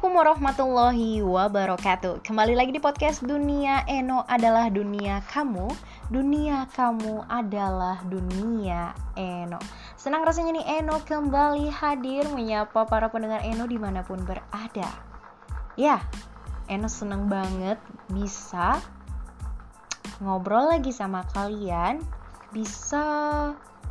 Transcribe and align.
Assalamualaikum 0.00 0.32
warahmatullahi 0.32 1.10
wabarakatuh. 1.20 2.24
Kembali 2.24 2.56
lagi 2.56 2.72
di 2.72 2.80
podcast 2.80 3.20
Dunia 3.20 3.84
Eno 3.84 4.24
adalah 4.24 4.72
dunia 4.72 5.20
kamu. 5.28 5.68
Dunia 6.08 6.64
kamu 6.72 7.28
adalah 7.28 8.00
dunia 8.08 8.96
Eno. 9.12 9.60
Senang 10.00 10.24
rasanya 10.24 10.56
nih 10.56 10.80
Eno 10.80 11.04
kembali 11.04 11.68
hadir 11.68 12.32
Menyapa 12.32 12.88
para 12.88 13.12
pendengar 13.12 13.44
Eno 13.44 13.68
di 13.68 13.76
mana 13.76 14.00
pun 14.00 14.24
berada. 14.24 14.88
Ya, 15.76 16.00
Eno 16.64 16.88
senang 16.88 17.28
banget 17.28 17.76
bisa 18.08 18.80
Ngobrol 20.24 20.80
lagi 20.80 20.96
sama 20.96 21.28
kalian 21.28 22.00
Bisa 22.56 23.04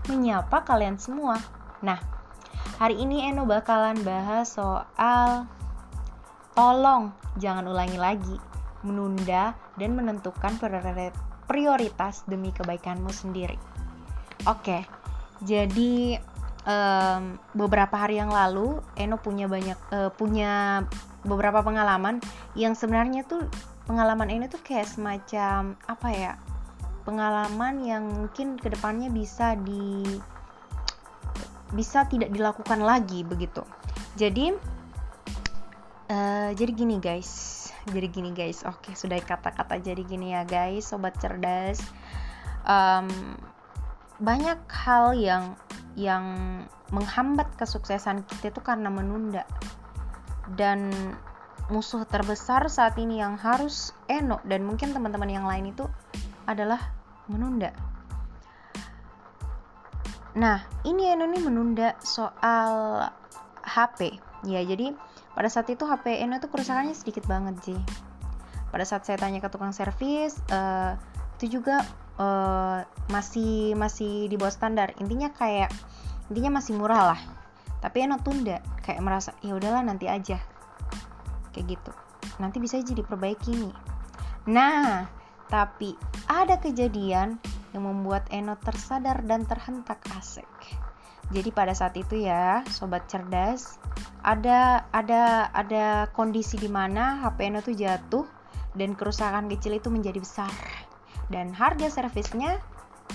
menyapa 0.10 0.66
kalian 0.66 0.98
semua. 0.98 1.38
Nah, 1.86 2.02
hari 2.82 2.98
ini 2.98 3.30
Eno 3.30 3.46
bakalan 3.46 4.02
bahas 4.02 4.58
soal 4.58 5.46
Tolong 6.60 7.16
jangan 7.40 7.72
ulangi 7.72 7.96
lagi, 7.96 8.36
menunda 8.84 9.56
dan 9.80 9.96
menentukan 9.96 10.60
prioritas 11.48 12.28
demi 12.28 12.52
kebaikanmu 12.52 13.08
sendiri. 13.16 13.56
Oke, 14.44 14.84
jadi 15.40 16.20
um, 16.68 17.40
beberapa 17.56 17.96
hari 17.96 18.20
yang 18.20 18.28
lalu 18.28 18.84
Eno 19.00 19.16
punya 19.24 19.48
banyak 19.48 19.80
uh, 19.96 20.12
punya 20.12 20.84
beberapa 21.24 21.64
pengalaman 21.64 22.20
yang 22.60 22.76
sebenarnya 22.76 23.24
tuh 23.24 23.48
pengalaman 23.88 24.28
ini 24.28 24.52
tuh 24.52 24.60
kayak 24.60 24.92
semacam 24.92 25.80
apa 25.88 26.10
ya 26.12 26.36
pengalaman 27.08 27.88
yang 27.88 28.04
mungkin 28.04 28.60
ke 28.60 28.68
depannya 28.68 29.08
bisa 29.08 29.56
di 29.64 30.04
bisa 31.72 32.04
tidak 32.12 32.36
dilakukan 32.36 32.84
lagi 32.84 33.24
begitu. 33.24 33.64
Jadi 34.20 34.52
Uh, 36.10 36.50
jadi 36.58 36.74
gini 36.74 36.98
guys, 36.98 37.70
jadi 37.86 38.10
gini 38.10 38.34
guys. 38.34 38.66
Oke, 38.66 38.98
sudah 38.98 39.22
kata-kata 39.22 39.78
jadi 39.78 40.02
gini 40.02 40.34
ya 40.34 40.42
guys, 40.42 40.90
sobat 40.90 41.14
cerdas. 41.22 41.78
Um, 42.66 43.38
banyak 44.18 44.58
hal 44.74 45.14
yang 45.14 45.54
yang 45.94 46.26
menghambat 46.90 47.54
kesuksesan 47.62 48.26
kita 48.26 48.50
itu 48.50 48.62
karena 48.66 48.90
menunda. 48.90 49.46
Dan 50.58 50.90
musuh 51.70 52.02
terbesar 52.10 52.66
saat 52.74 52.98
ini 52.98 53.22
yang 53.22 53.38
harus 53.38 53.94
Eno 54.10 54.42
dan 54.50 54.66
mungkin 54.66 54.90
teman-teman 54.90 55.30
yang 55.30 55.46
lain 55.46 55.70
itu 55.70 55.86
adalah 56.50 56.82
menunda. 57.30 57.70
Nah, 60.34 60.66
ini 60.90 61.14
Eno 61.14 61.30
nih 61.30 61.44
menunda 61.46 61.94
soal 62.02 63.06
HP. 63.88 64.20
Ya, 64.48 64.64
jadi 64.64 64.96
pada 65.36 65.48
saat 65.52 65.68
itu 65.72 65.84
HP 65.84 66.20
Eno 66.24 66.40
tuh 66.40 66.52
kerusakannya 66.52 66.96
sedikit 66.96 67.28
banget 67.28 67.56
sih. 67.64 67.80
Pada 68.70 68.86
saat 68.86 69.04
saya 69.08 69.18
tanya 69.18 69.42
ke 69.42 69.50
tukang 69.50 69.74
servis 69.74 70.38
uh, 70.54 70.94
itu 71.40 71.60
juga 71.60 71.82
uh, 72.20 72.86
masih 73.10 73.74
masih 73.80 74.28
di 74.28 74.36
bawah 74.36 74.54
standar. 74.54 74.94
Intinya 75.00 75.32
kayak 75.34 75.72
intinya 76.32 76.62
masih 76.62 76.78
murah 76.78 77.16
lah. 77.16 77.22
Tapi 77.80 78.04
Eno 78.06 78.20
tunda 78.20 78.60
kayak 78.84 79.02
merasa 79.02 79.32
ya 79.42 79.56
udahlah 79.56 79.82
nanti 79.82 80.06
aja. 80.12 80.38
Kayak 81.56 81.80
gitu. 81.80 81.92
Nanti 82.38 82.58
bisa 82.62 82.78
aja 82.78 82.94
diperbaiki 82.94 83.52
nih. 83.56 83.76
Nah 84.52 85.08
tapi 85.50 85.98
ada 86.30 86.62
kejadian 86.62 87.42
yang 87.74 87.84
membuat 87.84 88.30
Eno 88.30 88.54
tersadar 88.62 89.26
dan 89.26 89.50
terhentak 89.50 89.98
asik 90.14 90.46
jadi 91.30 91.54
pada 91.54 91.78
saat 91.78 91.94
itu 91.94 92.26
ya, 92.26 92.66
sobat 92.66 93.06
cerdas, 93.06 93.78
ada 94.26 94.90
ada 94.90 95.54
ada 95.54 96.10
kondisi 96.18 96.58
di 96.58 96.66
mana 96.66 97.22
HP 97.22 97.54
Eno 97.54 97.62
tuh 97.62 97.78
jatuh 97.78 98.26
dan 98.74 98.98
kerusakan 98.98 99.46
kecil 99.46 99.78
itu 99.78 99.94
menjadi 99.94 100.18
besar. 100.18 100.50
Dan 101.30 101.54
harga 101.54 101.86
servisnya 101.94 102.58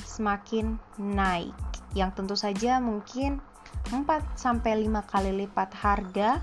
semakin 0.07 0.79
naik. 0.95 1.55
Yang 1.99 2.11
tentu 2.15 2.39
saja 2.39 2.79
mungkin 2.79 3.43
4 3.91 4.07
sampai 4.39 4.87
5 4.87 5.11
kali 5.11 5.31
lipat 5.47 5.75
harga 5.75 6.39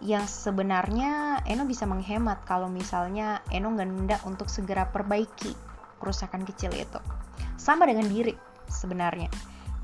yang 0.00 0.24
sebenarnya 0.24 1.44
Eno 1.44 1.68
bisa 1.68 1.84
menghemat 1.84 2.48
kalau 2.48 2.72
misalnya 2.72 3.44
Eno 3.52 3.76
nggak 3.76 3.88
nunda 3.88 4.16
untuk 4.24 4.48
segera 4.48 4.88
perbaiki 4.88 5.52
kerusakan 6.00 6.48
kecil 6.48 6.72
itu. 6.72 7.00
Sama 7.60 7.84
dengan 7.84 8.08
diri 8.08 8.32
sebenarnya. 8.72 9.28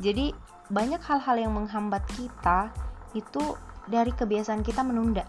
Jadi 0.01 0.52
banyak 0.73 1.05
hal-hal 1.05 1.37
yang 1.37 1.53
menghambat 1.53 2.01
kita 2.17 2.73
itu 3.13 3.61
dari 3.85 4.09
kebiasaan 4.09 4.65
kita 4.65 4.81
menunda. 4.81 5.29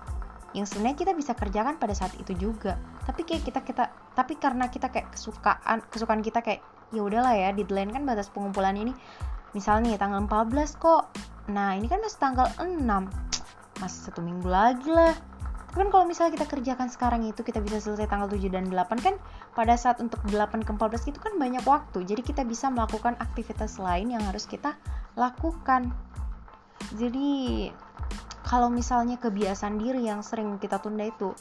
Yang 0.56 0.72
sebenarnya 0.72 0.98
kita 1.04 1.12
bisa 1.12 1.36
kerjakan 1.36 1.76
pada 1.76 1.92
saat 1.92 2.16
itu 2.16 2.32
juga. 2.40 2.80
Tapi 3.04 3.28
kayak 3.28 3.44
kita 3.44 3.60
kita 3.68 3.84
tapi 4.16 4.40
karena 4.40 4.72
kita 4.72 4.88
kayak 4.88 5.12
kesukaan 5.12 5.84
kesukaan 5.92 6.24
kita 6.24 6.40
kayak 6.40 6.64
ya 6.96 7.04
udahlah 7.04 7.36
ya 7.36 7.52
deadline 7.52 7.92
kan 7.92 8.08
batas 8.08 8.32
pengumpulan 8.32 8.80
ini. 8.80 8.96
Misalnya 9.52 10.00
tanggal 10.00 10.24
14 10.24 10.80
kok. 10.80 11.12
Nah 11.52 11.76
ini 11.76 11.92
kan 11.92 12.00
masih 12.00 12.20
tanggal 12.24 12.48
6 12.64 13.84
masih 13.84 14.00
satu 14.08 14.24
minggu 14.24 14.48
lagi 14.48 14.88
lah. 14.88 15.12
Tapi 15.74 15.90
kan 15.90 15.90
kalau 15.90 16.06
misalnya 16.06 16.38
kita 16.38 16.46
kerjakan 16.48 16.88
sekarang 16.88 17.26
itu 17.26 17.42
kita 17.42 17.58
bisa 17.58 17.82
selesai 17.82 18.06
tanggal 18.06 18.30
7 18.30 18.46
dan 18.48 18.70
8 18.70 18.94
kan 19.02 19.18
pada 19.58 19.74
saat 19.74 20.00
untuk 20.00 20.22
8 20.30 20.62
ke 20.64 20.72
14 20.72 21.10
itu 21.12 21.20
kan 21.20 21.36
banyak 21.36 21.66
waktu. 21.66 22.06
Jadi 22.06 22.22
kita 22.22 22.46
bisa 22.46 22.70
melakukan 22.70 23.18
aktivitas 23.18 23.82
lain 23.82 24.14
yang 24.14 24.22
harus 24.24 24.46
kita 24.46 24.78
lakukan. 25.18 25.94
Jadi 26.94 27.70
kalau 28.44 28.70
misalnya 28.70 29.18
kebiasaan 29.18 29.80
diri 29.80 30.06
yang 30.06 30.22
sering 30.22 30.60
kita 30.60 30.78
tunda 30.78 31.08
itu 31.08 31.34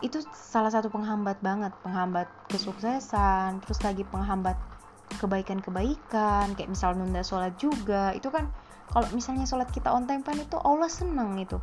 itu 0.00 0.24
salah 0.32 0.72
satu 0.72 0.88
penghambat 0.88 1.40
banget. 1.44 1.72
Penghambat 1.84 2.28
kesuksesan 2.48 3.60
terus 3.64 3.80
lagi 3.84 4.06
penghambat 4.08 4.56
kebaikan-kebaikan 5.20 6.54
kayak 6.56 6.70
misal 6.70 6.96
nunda 6.96 7.20
sholat 7.20 7.56
juga. 7.60 8.16
Itu 8.16 8.32
kan 8.32 8.48
kalau 8.90 9.06
misalnya 9.12 9.44
sholat 9.44 9.68
kita 9.70 9.92
on 9.92 10.08
time 10.08 10.24
kan 10.24 10.38
itu 10.38 10.56
Allah 10.60 10.90
seneng 10.90 11.38
itu 11.38 11.60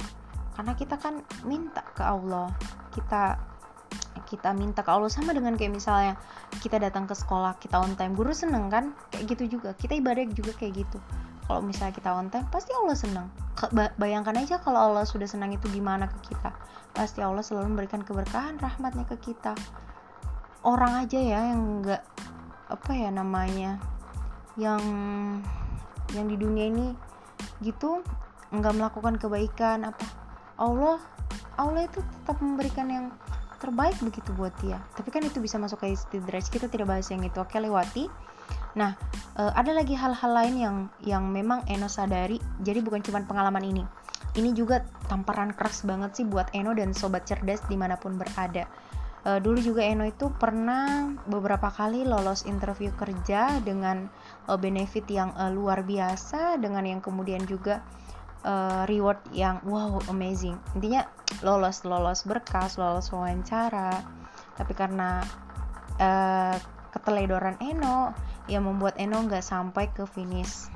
karena 0.57 0.73
kita 0.73 0.97
kan 0.97 1.21
minta 1.45 1.85
ke 1.93 2.01
Allah. 2.01 2.49
Kita 2.93 3.37
kita 4.27 4.51
minta 4.51 4.83
ke 4.83 4.91
Allah. 4.91 5.07
Sama 5.07 5.31
dengan 5.31 5.55
kayak 5.55 5.71
misalnya 5.71 6.19
kita 6.59 6.77
datang 6.77 7.07
ke 7.07 7.15
sekolah 7.15 7.55
kita 7.57 7.79
on 7.79 7.95
time. 7.95 8.11
Guru 8.11 8.35
seneng 8.35 8.67
kan? 8.67 8.91
Kayak 9.09 9.23
gitu 9.33 9.57
juga. 9.57 9.71
Kita 9.73 9.95
ibadah 9.95 10.27
juga 10.35 10.51
kayak 10.59 10.83
gitu. 10.83 10.99
Kalau 11.47 11.63
misalnya 11.63 11.95
kita 11.95 12.11
on 12.11 12.27
time 12.27 12.43
pasti 12.51 12.75
Allah 12.75 12.97
seneng. 12.99 13.27
Bayangkan 13.95 14.35
aja 14.35 14.59
kalau 14.59 14.91
Allah 14.91 15.07
sudah 15.07 15.25
senang 15.25 15.55
itu 15.55 15.71
gimana 15.71 16.11
ke 16.11 16.35
kita? 16.35 16.51
Pasti 16.91 17.23
Allah 17.23 17.39
selalu 17.39 17.71
memberikan 17.71 18.03
keberkahan 18.03 18.59
rahmatnya 18.59 19.07
ke 19.07 19.31
kita. 19.31 19.55
Orang 20.67 21.07
aja 21.07 21.15
ya 21.15 21.55
yang 21.55 21.79
enggak 21.79 22.03
apa 22.67 22.91
ya 22.91 23.07
namanya 23.07 23.79
yang 24.59 24.83
yang 26.11 26.27
di 26.27 26.35
dunia 26.35 26.67
ini 26.67 26.91
gitu 27.63 28.03
nggak 28.51 28.75
melakukan 28.75 29.15
kebaikan 29.15 29.87
apa. 29.87 30.03
Allah 30.59 30.99
Allah 31.55 31.87
itu 31.87 32.03
tetap 32.03 32.43
memberikan 32.43 32.91
yang 32.91 33.05
terbaik 33.57 33.97
begitu 33.99 34.29
buat 34.37 34.53
dia. 34.63 34.79
Tapi 34.93 35.09
kan 35.09 35.21
itu 35.25 35.41
bisa 35.41 35.57
masuk 35.57 35.83
ke 35.83 35.93
istidraj 35.93 36.47
kita 36.49 36.69
tidak 36.69 36.87
bahas 36.89 37.09
yang 37.09 37.25
itu. 37.25 37.37
Oke 37.41 37.57
lewati. 37.57 38.07
Nah 38.77 38.93
e, 39.35 39.43
ada 39.53 39.73
lagi 39.73 39.97
hal-hal 39.97 40.31
lain 40.31 40.55
yang 40.55 40.75
yang 41.03 41.23
memang 41.27 41.65
Eno 41.67 41.89
sadari. 41.89 42.37
Jadi 42.61 42.79
bukan 42.81 43.01
cuma 43.01 43.21
pengalaman 43.25 43.65
ini. 43.65 43.83
Ini 44.37 44.53
juga 44.53 44.85
tamparan 45.09 45.53
keras 45.57 45.81
banget 45.81 46.21
sih 46.21 46.25
buat 46.29 46.53
Eno 46.53 46.77
dan 46.77 46.93
sobat 46.93 47.25
cerdas 47.25 47.65
di 47.65 47.73
mana 47.73 47.97
pun 47.97 48.21
berada. 48.21 48.69
E, 49.25 49.41
dulu 49.41 49.57
juga 49.57 49.81
Eno 49.81 50.05
itu 50.05 50.29
pernah 50.29 51.09
beberapa 51.25 51.73
kali 51.73 52.05
lolos 52.05 52.45
interview 52.45 52.93
kerja 52.93 53.57
dengan 53.65 54.07
e, 54.45 54.51
benefit 54.55 55.09
yang 55.09 55.33
e, 55.33 55.49
luar 55.49 55.81
biasa 55.81 56.61
dengan 56.61 56.85
yang 56.85 57.01
kemudian 57.01 57.41
juga 57.49 57.81
uh, 58.45 58.83
reward 58.85 59.17
yang 59.33 59.63
wow 59.65 59.97
amazing. 60.11 60.59
Intinya 60.77 61.07
lolos 61.41 61.81
lolos 61.87 62.27
berkas 62.27 62.77
lolos 62.77 63.09
wawancara. 63.09 64.03
Tapi 64.57 64.73
karena 64.73 65.21
uh, 66.01 66.55
keteledoran 66.93 67.57
Eno 67.61 68.13
yang 68.49 68.65
membuat 68.65 68.97
Eno 68.97 69.21
nggak 69.25 69.45
sampai 69.45 69.89
ke 69.93 70.05
finish. 70.05 70.69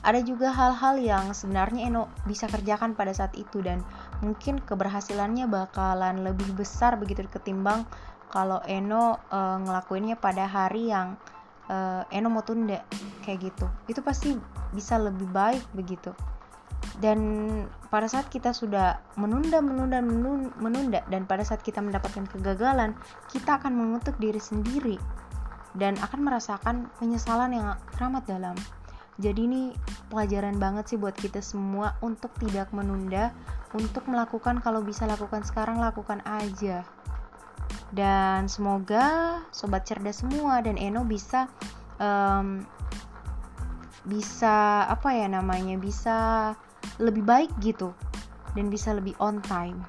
Ada 0.00 0.22
juga 0.24 0.54
hal-hal 0.54 1.02
yang 1.02 1.24
sebenarnya 1.34 1.90
Eno 1.90 2.08
bisa 2.24 2.46
kerjakan 2.46 2.96
pada 2.96 3.12
saat 3.12 3.34
itu 3.36 3.60
dan 3.60 3.84
mungkin 4.24 4.62
keberhasilannya 4.62 5.50
bakalan 5.50 6.24
lebih 6.24 6.56
besar 6.56 6.96
begitu 6.96 7.26
ketimbang 7.26 7.84
kalau 8.30 8.62
Eno 8.64 9.18
uh, 9.28 9.58
ngelakuinnya 9.60 10.14
pada 10.14 10.46
hari 10.46 10.94
yang 10.94 11.18
uh, 11.66 12.06
Eno 12.14 12.30
mau 12.30 12.46
tunda 12.46 12.86
kayak 13.26 13.50
gitu. 13.50 13.66
Itu 13.90 14.00
pasti 14.00 14.38
bisa 14.70 14.96
lebih 14.96 15.26
baik 15.26 15.66
begitu 15.74 16.14
dan 17.00 17.18
pada 17.88 18.06
saat 18.06 18.28
kita 18.28 18.52
sudah 18.52 19.00
menunda 19.16 19.64
menunda 19.64 20.04
menunda 20.60 21.00
dan 21.08 21.24
pada 21.24 21.42
saat 21.42 21.64
kita 21.64 21.80
mendapatkan 21.80 22.28
kegagalan 22.28 22.92
kita 23.32 23.56
akan 23.56 23.72
mengutuk 23.72 24.20
diri 24.20 24.38
sendiri 24.38 25.00
dan 25.74 25.96
akan 25.98 26.20
merasakan 26.28 26.92
penyesalan 27.00 27.56
yang 27.56 27.66
teramat 27.96 28.24
dalam. 28.28 28.56
Jadi 29.20 29.40
ini 29.44 29.62
pelajaran 30.08 30.56
banget 30.56 30.94
sih 30.94 30.98
buat 31.00 31.12
kita 31.12 31.44
semua 31.44 31.96
untuk 32.00 32.32
tidak 32.40 32.72
menunda 32.72 33.36
untuk 33.76 34.08
melakukan 34.08 34.64
kalau 34.64 34.80
bisa 34.80 35.04
lakukan 35.04 35.44
sekarang 35.44 35.76
lakukan 35.76 36.24
aja. 36.24 36.84
Dan 37.92 38.48
semoga 38.48 39.38
sobat 39.52 39.84
cerdas 39.84 40.24
semua 40.24 40.64
dan 40.64 40.80
Eno 40.80 41.04
bisa 41.04 41.52
um, 42.00 42.64
bisa 44.08 44.88
apa 44.88 45.12
ya 45.12 45.28
namanya 45.28 45.76
bisa 45.76 46.16
lebih 47.00 47.24
baik 47.24 47.50
gitu 47.64 47.96
dan 48.52 48.68
bisa 48.68 48.92
lebih 48.92 49.16
on 49.18 49.40
time. 49.40 49.80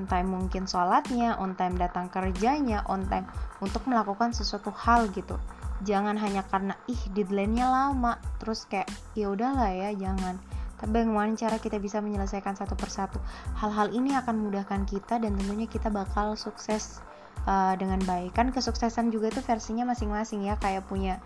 On 0.00 0.08
time 0.08 0.32
mungkin 0.32 0.64
sholatnya 0.64 1.36
on 1.36 1.52
time 1.54 1.76
datang 1.76 2.08
kerjanya 2.08 2.82
on 2.88 3.04
time 3.12 3.28
untuk 3.60 3.84
melakukan 3.84 4.32
sesuatu 4.32 4.72
hal 4.72 5.12
gitu. 5.12 5.36
Jangan 5.84 6.16
hanya 6.20 6.44
karena 6.48 6.76
ih 6.88 7.00
deadline-nya 7.12 7.68
lama 7.68 8.16
terus 8.40 8.64
kayak 8.68 8.88
ya 9.12 9.28
udahlah 9.32 9.72
ya 9.72 9.92
jangan. 9.92 10.40
Tapi 10.80 10.96
bagaimana 10.96 11.36
cara 11.36 11.60
kita 11.60 11.76
bisa 11.76 12.00
menyelesaikan 12.00 12.56
satu 12.56 12.72
persatu? 12.72 13.20
Hal-hal 13.60 13.92
ini 13.92 14.16
akan 14.16 14.40
memudahkan 14.40 14.88
kita 14.88 15.20
dan 15.20 15.36
tentunya 15.36 15.68
kita 15.68 15.92
bakal 15.92 16.32
sukses 16.40 17.04
uh, 17.44 17.76
dengan 17.76 18.00
baik. 18.08 18.32
Kan 18.32 18.48
kesuksesan 18.48 19.12
juga 19.12 19.28
itu 19.28 19.44
versinya 19.44 19.84
masing-masing 19.92 20.48
ya 20.48 20.56
kayak 20.56 20.88
punya 20.88 21.20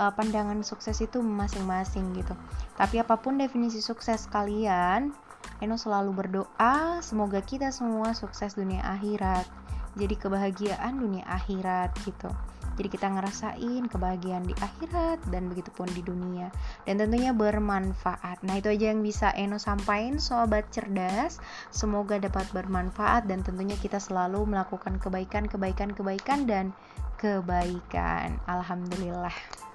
uh, 0.00 0.12
pandangan 0.16 0.64
sukses 0.64 0.96
itu 1.04 1.20
masing-masing 1.20 2.16
gitu. 2.16 2.32
Tapi 2.80 3.04
apa 3.04 3.20
pun 3.20 3.36
definisi 3.36 3.84
sukses 3.84 4.24
kalian 4.32 5.12
Eno 5.60 5.76
selalu 5.76 6.16
berdoa 6.16 7.04
semoga 7.04 7.44
kita 7.44 7.68
semua 7.68 8.16
sukses 8.16 8.56
dunia 8.56 8.80
akhirat. 8.80 9.44
Jadi 9.92 10.16
kebahagiaan 10.16 10.96
dunia 10.96 11.24
akhirat 11.28 11.92
gitu. 12.08 12.32
Jadi 12.80 12.88
kita 12.96 13.12
ngerasain 13.12 13.82
kebahagiaan 13.92 14.48
di 14.48 14.56
akhirat 14.56 15.20
dan 15.28 15.52
begitu 15.52 15.68
pun 15.74 15.84
di 15.92 16.00
dunia. 16.00 16.48
Dan 16.88 16.96
tentunya 16.96 17.36
bermanfaat. 17.36 18.40
Nah 18.40 18.56
itu 18.56 18.72
aja 18.72 18.88
yang 18.88 19.04
bisa 19.04 19.28
Eno 19.36 19.60
sampaikan 19.60 20.16
sobat 20.16 20.64
cerdas. 20.72 21.36
Semoga 21.68 22.16
dapat 22.16 22.48
bermanfaat 22.56 23.28
dan 23.28 23.44
tentunya 23.44 23.76
kita 23.76 24.00
selalu 24.00 24.48
melakukan 24.48 24.96
kebaikan 24.96 25.44
kebaikan 25.44 25.92
kebaikan 25.92 26.48
dan 26.48 26.72
kebaikan. 27.20 28.40
Alhamdulillah 28.48 29.68